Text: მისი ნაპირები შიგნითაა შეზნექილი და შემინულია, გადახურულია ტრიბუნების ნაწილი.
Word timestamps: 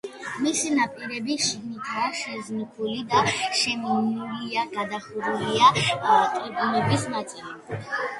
მისი 0.43 0.69
ნაპირები 0.75 1.33
შიგნითაა 1.47 2.07
შეზნექილი 2.19 3.03
და 3.11 3.21
შემინულია, 3.59 4.63
გადახურულია 4.77 5.69
ტრიბუნების 5.77 7.05
ნაწილი. 7.13 7.87